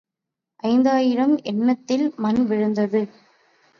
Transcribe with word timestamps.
ஐந்து 0.63 0.89
ஆயிரம் 0.89 1.35
எண்ணத்தில் 1.43 2.13
மண் 2.17 2.41
விழுந்தது. 2.45 3.01